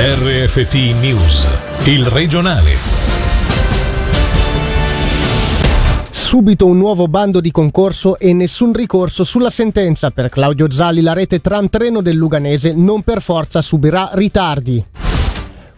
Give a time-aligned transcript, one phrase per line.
[0.00, 1.48] RFT News,
[1.86, 2.76] il regionale.
[6.08, 11.00] Subito un nuovo bando di concorso e nessun ricorso sulla sentenza per Claudio Zalli.
[11.00, 14.84] La rete tram treno del Luganese non per forza subirà ritardi.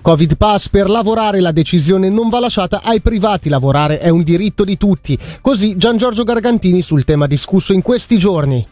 [0.02, 4.64] Covid Pass per lavorare la decisione non va lasciata ai privati, lavorare è un diritto
[4.64, 5.18] di tutti.
[5.41, 8.66] Così Gian Giorgio Gargantini sul tema discusso in questi giorni.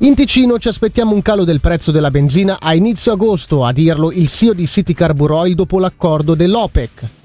[0.00, 4.12] In Ticino ci aspettiamo un calo del prezzo della benzina a inizio agosto, a dirlo
[4.12, 7.17] il CEO di City Carbur Oil dopo l'accordo dell'OPEC.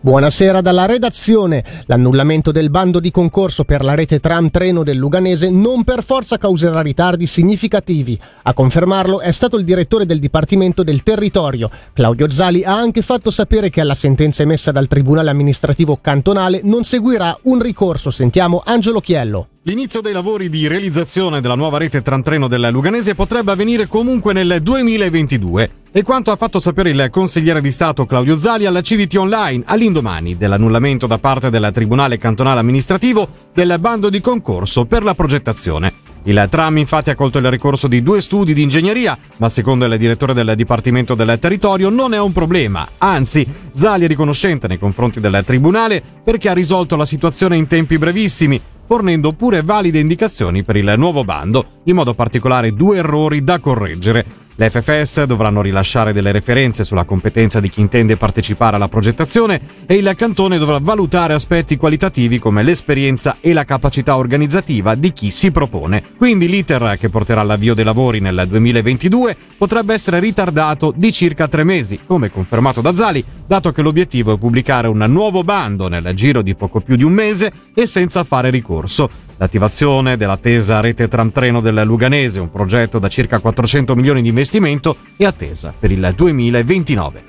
[0.00, 1.64] Buonasera dalla redazione.
[1.86, 6.38] L'annullamento del bando di concorso per la rete tram treno del Luganese non per forza
[6.38, 8.16] causerà ritardi significativi.
[8.44, 11.68] A confermarlo è stato il direttore del Dipartimento del Territorio.
[11.92, 16.84] Claudio Zali ha anche fatto sapere che alla sentenza emessa dal Tribunale amministrativo cantonale non
[16.84, 18.10] seguirà un ricorso.
[18.12, 19.48] Sentiamo Angelo Chiello.
[19.68, 24.32] L'inizio dei lavori di realizzazione della nuova rete tram treno del Luganese potrebbe avvenire comunque
[24.32, 29.16] nel 2022 e quanto ha fatto sapere il consigliere di Stato Claudio Zali alla CDT
[29.16, 35.14] Online all'indomani dell'annullamento da parte del Tribunale Cantonale Amministrativo del bando di concorso per la
[35.14, 35.92] progettazione.
[36.22, 39.98] Il tram infatti ha colto il ricorso di due studi di ingegneria, ma secondo il
[39.98, 45.20] direttore del Dipartimento del Territorio non è un problema, anzi Zali è riconoscente nei confronti
[45.20, 50.76] del Tribunale perché ha risolto la situazione in tempi brevissimi, fornendo pure valide indicazioni per
[50.76, 54.47] il nuovo bando, in modo particolare due errori da correggere.
[54.60, 59.94] Le FFS dovranno rilasciare delle referenze sulla competenza di chi intende partecipare alla progettazione e
[59.94, 65.52] il cantone dovrà valutare aspetti qualitativi come l'esperienza e la capacità organizzativa di chi si
[65.52, 66.02] propone.
[66.16, 71.62] Quindi l'iter che porterà all'avvio dei lavori nel 2022 potrebbe essere ritardato di circa tre
[71.62, 76.42] mesi, come confermato da Zali, dato che l'obiettivo è pubblicare un nuovo bando nel giro
[76.42, 79.08] di poco più di un mese e senza fare ricorso.
[79.40, 84.96] L'attivazione dell'attesa rete tram treno del Luganese, un progetto da circa 400 milioni di investimento,
[85.16, 87.28] è attesa per il 2029.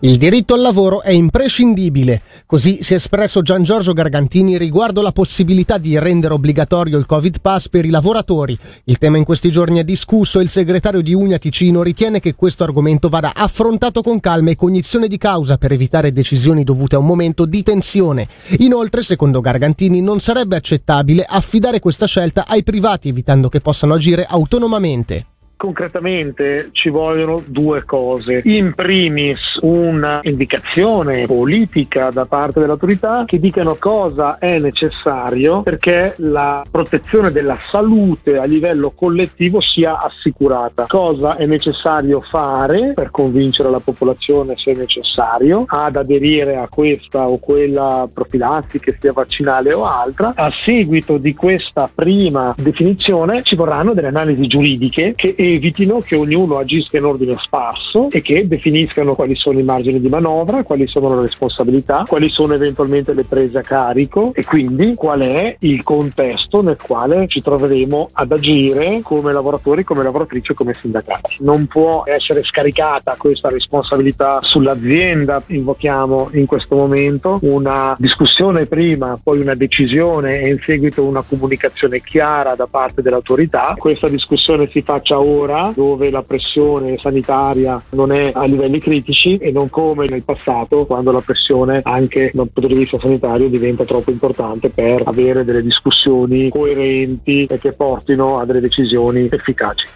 [0.00, 5.10] Il diritto al lavoro è imprescindibile, così si è espresso Gian Giorgio Gargantini riguardo la
[5.10, 8.58] possibilità di rendere obbligatorio il Covid Pass per i lavoratori.
[8.84, 12.34] Il tema in questi giorni è discusso e il segretario di Unia Ticino ritiene che
[12.34, 16.98] questo argomento vada affrontato con calma e cognizione di causa per evitare decisioni dovute a
[16.98, 18.28] un momento di tensione.
[18.58, 24.26] Inoltre, secondo Gargantini, non sarebbe accettabile affidare questa scelta ai privati evitando che possano agire
[24.28, 25.35] autonomamente.
[25.56, 28.42] Concretamente ci vogliono due cose.
[28.44, 37.32] In primis un'indicazione politica da parte dell'autorità che dicano cosa è necessario perché la protezione
[37.32, 40.84] della salute a livello collettivo sia assicurata.
[40.88, 47.38] Cosa è necessario fare per convincere la popolazione se necessario ad aderire a questa o
[47.38, 50.34] quella profilassi che sia vaccinale o altra.
[50.36, 56.58] A seguito di questa prima definizione ci vorranno delle analisi giuridiche che evitino che ognuno
[56.58, 61.14] agisca in ordine sparso e che definiscano quali sono i margini di manovra, quali sono
[61.14, 66.62] le responsabilità, quali sono eventualmente le prese a carico e quindi qual è il contesto
[66.62, 71.36] nel quale ci troveremo ad agire come lavoratori, come lavoratrici come sindacati.
[71.40, 79.40] Non può essere scaricata questa responsabilità sull'azienda, invochiamo in questo momento una discussione prima, poi
[79.40, 83.74] una decisione e in seguito una comunicazione chiara da parte dell'autorità.
[83.76, 89.36] Questa discussione si faccia ora ora dove la pressione sanitaria non è a livelli critici
[89.36, 93.84] e non come nel passato quando la pressione anche dal punto di vista sanitario diventa
[93.84, 99.86] troppo importante per avere delle discussioni coerenti e che portino a delle decisioni efficaci.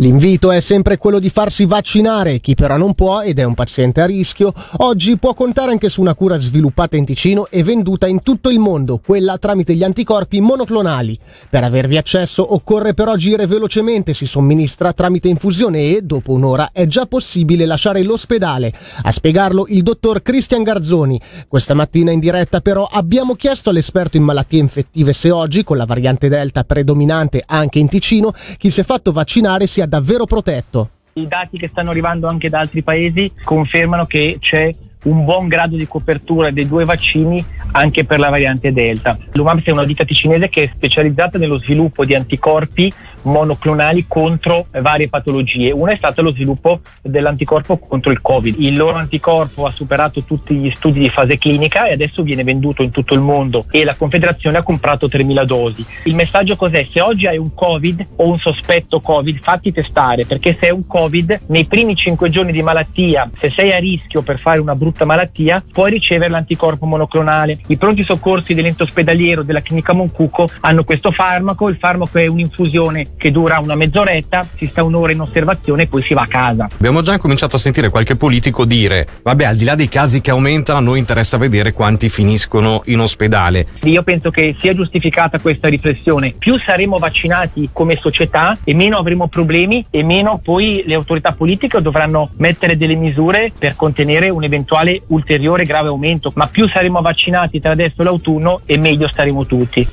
[0.00, 4.00] L'invito è sempre quello di farsi vaccinare, chi però non può ed è un paziente
[4.00, 8.22] a rischio, oggi può contare anche su una cura sviluppata in Ticino e venduta in
[8.22, 11.18] tutto il mondo, quella tramite gli anticorpi monoclonali.
[11.50, 16.86] Per avervi accesso occorre però agire velocemente, si somministra tramite infusione e, dopo un'ora, è
[16.86, 18.72] già possibile lasciare l'ospedale.
[19.02, 21.20] A spiegarlo il dottor Cristian Garzoni.
[21.48, 25.86] Questa mattina in diretta però abbiamo chiesto all'esperto in malattie infettive se oggi, con la
[25.86, 30.90] variante Delta predominante anche in Ticino, chi si è fatto vaccinare sia davvero protetto.
[31.14, 34.72] I dati che stanno arrivando anche da altri paesi confermano che c'è
[35.04, 39.18] un buon grado di copertura dei due vaccini anche per la variante Delta.
[39.32, 42.92] L'UMAPS è una ditta ticinese che è specializzata nello sviluppo di anticorpi
[43.22, 45.70] monoclonali contro varie patologie.
[45.72, 48.56] Una è stato lo sviluppo dell'anticorpo contro il Covid.
[48.58, 52.82] Il loro anticorpo ha superato tutti gli studi di fase clinica e adesso viene venduto
[52.82, 55.84] in tutto il mondo e la Confederazione ha comprato 3.000 dosi.
[56.04, 56.86] Il messaggio cos'è?
[56.90, 60.86] Se oggi hai un Covid o un sospetto Covid, fatti testare perché se è un
[60.86, 65.04] Covid, nei primi 5 giorni di malattia, se sei a rischio per fare una brutta
[65.04, 67.58] malattia, puoi ricevere l'anticorpo monoclonale.
[67.66, 73.07] I pronti soccorsi dell'ente ospedaliero della clinica Moncuco hanno questo farmaco, il farmaco è un'infusione
[73.16, 76.68] che dura una mezz'oretta, si sta un'ora in osservazione e poi si va a casa.
[76.72, 80.30] Abbiamo già cominciato a sentire qualche politico dire, vabbè al di là dei casi che
[80.30, 83.66] aumentano a noi interessa vedere quanti finiscono in ospedale.
[83.82, 89.28] Io penso che sia giustificata questa riflessione, più saremo vaccinati come società e meno avremo
[89.28, 95.02] problemi e meno poi le autorità politiche dovranno mettere delle misure per contenere un eventuale
[95.08, 99.88] ulteriore grave aumento, ma più saremo vaccinati tra adesso e l'autunno e meglio staremo tutti.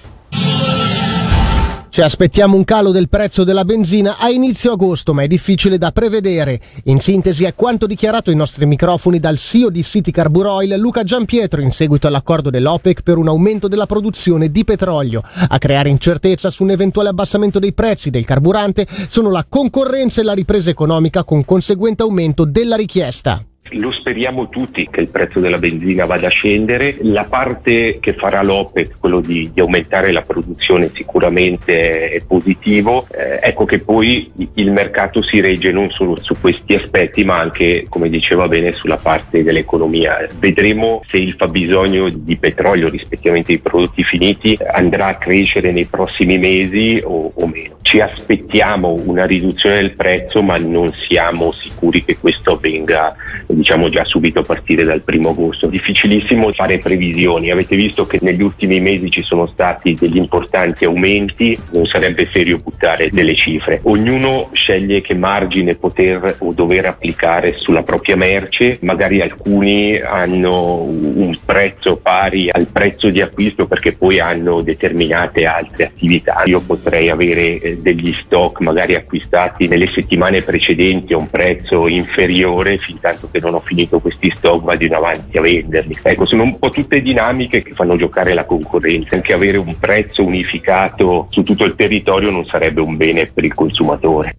[1.95, 5.94] Ci aspettiamo un calo del prezzo della benzina a inizio agosto, ma è difficile da
[5.94, 6.59] prevedere.
[6.88, 11.06] In sintesi è quanto dichiarato ai nostri microfoni dal CEO di City Carbur Oil, Luca
[11.06, 15.24] Giampietro, in seguito all'accordo dell'OPEC per un aumento della produzione di petrolio.
[15.47, 20.25] A creare incertezza su un eventuale abbassamento dei prezzi del carburante sono la concorrenza e
[20.25, 23.41] la ripresa economica con conseguente aumento della richiesta.
[23.71, 26.97] Lo speriamo tutti che il prezzo della benzina vada a scendere.
[27.01, 33.07] La parte che farà l'OPEC, quello di, di aumentare la produzione, sicuramente è positivo.
[33.12, 37.88] Eh, ecco che poi il mercato si regge non solo su questi aspetti, ma anche,
[37.89, 40.27] come diceva bene, sulla parte dell'economia.
[40.38, 46.38] Vedremo se il fabbisogno di petrolio, rispettivamente ai prodotti finiti, andrà a crescere nei prossimi
[46.38, 47.77] mesi o, o meno.
[47.81, 53.15] Ci aspettiamo una riduzione del prezzo, ma non siamo sicuri che questo avvenga
[53.56, 55.68] diciamo già subito a partire dal primo agosto.
[55.68, 61.57] Difficilissimo fare previsioni, avete visto che negli ultimi mesi ci sono stati degli importanti aumenti,
[61.72, 63.80] non sarebbe serio buttare delle cifre.
[63.84, 71.36] Ognuno sceglie che margine poter o dover applicare sulla propria merce, magari alcuni hanno un
[71.44, 76.44] prezzo pari al prezzo di acquisto perché poi hanno determinate altre attività.
[76.46, 82.78] Io potrei avere eh, degli stock magari acquistati nelle settimane precedenti a un prezzo inferiore
[82.78, 85.97] fin tanto che non ho finito questi stock vado in avanti a venderli.
[86.01, 89.15] Ecco, sono un po' tutte dinamiche che fanno giocare la concorrenza.
[89.15, 93.53] Anche avere un prezzo unificato su tutto il territorio non sarebbe un bene per il
[93.53, 94.36] consumatore.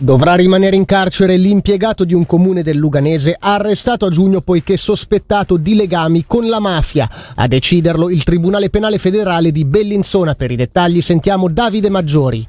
[0.00, 5.56] Dovrà rimanere in carcere l'impiegato di un comune del Luganese arrestato a giugno poiché sospettato
[5.56, 7.08] di legami con la mafia.
[7.34, 10.34] A deciderlo il Tribunale Penale Federale di Bellinzona.
[10.34, 12.46] Per i dettagli sentiamo Davide Maggiori.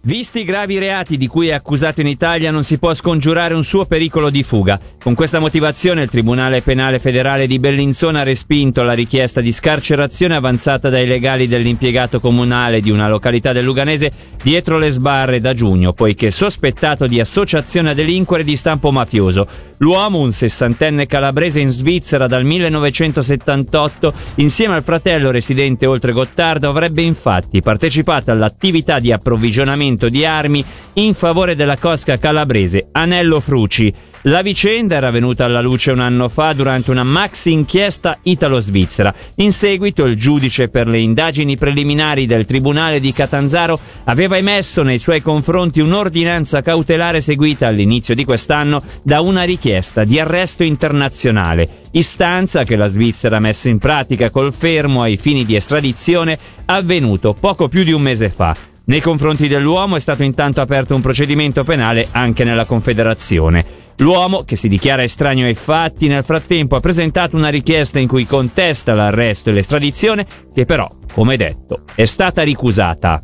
[0.00, 3.64] Visti i gravi reati di cui è accusato in Italia non si può scongiurare un
[3.64, 4.78] suo pericolo di fuga.
[5.02, 10.36] Con questa motivazione il Tribunale Penale Federale di Bellinzona ha respinto la richiesta di scarcerazione
[10.36, 15.92] avanzata dai legali dell'impiegato comunale di una località del Luganese dietro le sbarre da giugno,
[15.92, 19.48] poiché sospettato di associazione a delinquere di stampo mafioso.
[19.78, 27.02] L'uomo, un sessantenne calabrese in Svizzera dal 1978, insieme al fratello residente oltre Gottardo, avrebbe
[27.02, 30.64] infatti partecipato all'attività di approvvigionamento di armi
[30.94, 33.92] in favore della cosca calabrese Anello Fruci.
[34.22, 39.14] La vicenda era venuta alla luce un anno fa durante una maxi inchiesta italo-svizzera.
[39.36, 44.98] In seguito il giudice per le indagini preliminari del Tribunale di Catanzaro aveva emesso nei
[44.98, 52.64] suoi confronti un'ordinanza cautelare seguita all'inizio di quest'anno da una richiesta di arresto internazionale, istanza
[52.64, 57.68] che la Svizzera ha messo in pratica col fermo ai fini di estradizione avvenuto poco
[57.68, 58.67] più di un mese fa.
[58.88, 63.62] Nei confronti dell'uomo è stato intanto aperto un procedimento penale anche nella Confederazione.
[63.96, 68.24] L'uomo, che si dichiara estraneo ai fatti, nel frattempo ha presentato una richiesta in cui
[68.24, 73.22] contesta l'arresto e l'estradizione, che però, come detto, è stata ricusata.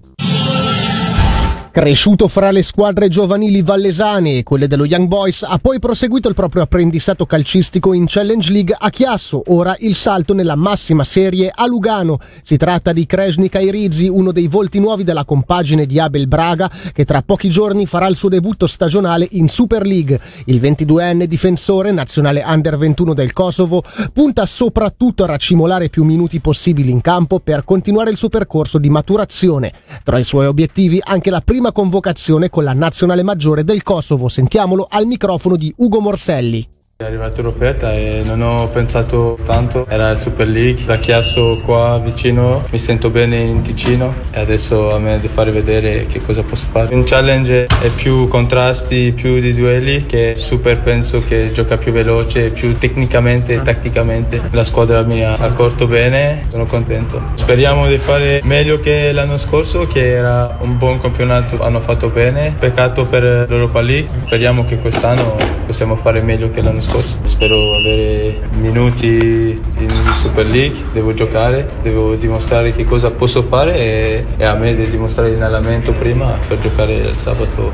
[1.74, 6.34] Cresciuto fra le squadre giovanili vallesane e quelle dello Young Boys, ha poi proseguito il
[6.36, 11.66] proprio apprendistato calcistico in Challenge League a Chiasso, ora il salto nella massima serie a
[11.66, 12.20] Lugano.
[12.42, 17.04] Si tratta di Kresnik Airizzi, uno dei volti nuovi della compagine di Abel Braga, che
[17.04, 20.20] tra pochi giorni farà il suo debutto stagionale in Super League.
[20.44, 26.92] Il 22enne difensore, nazionale under 21 del Kosovo, punta soprattutto a raccimolare più minuti possibili
[26.92, 29.72] in campo per continuare il suo percorso di maturazione.
[30.04, 34.28] Tra i suoi obiettivi anche la prima convocazione con la nazionale maggiore del Kosovo.
[34.28, 36.73] Sentiamolo al microfono di Ugo Morselli.
[36.96, 41.98] È arrivata l'offerta e non ho pensato tanto, era il Super League, da Chiasso qua
[41.98, 46.44] vicino, mi sento bene in Ticino e adesso a me di fare vedere che cosa
[46.44, 46.94] posso fare.
[46.94, 52.50] Un challenge è più contrasti, più di duelli, che Super penso che gioca più veloce,
[52.50, 54.40] più tecnicamente e tatticamente.
[54.52, 57.20] La squadra mi ha accorto bene, sono contento.
[57.34, 62.54] Speriamo di fare meglio che l'anno scorso, che era un buon campionato, hanno fatto bene.
[62.56, 65.34] Peccato per l'Europa League, speriamo che quest'anno
[65.66, 66.83] possiamo fare meglio che l'anno scorso.
[67.24, 74.24] Spero avere minuti in Super League, devo giocare, devo dimostrare che cosa posso fare e,
[74.36, 77.72] e a me di dimostrare l'allenamento prima per giocare il sabato.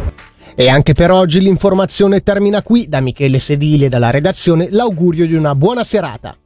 [0.55, 2.89] E anche per oggi l'informazione termina qui.
[2.89, 6.37] Da Michele Sedili e dalla redazione l'augurio di una buona serata.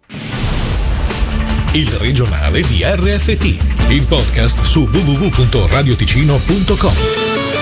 [1.75, 7.54] il regionale di RFT, il podcast su www.radioticino.com.